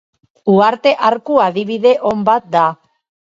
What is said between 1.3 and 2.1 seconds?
adibide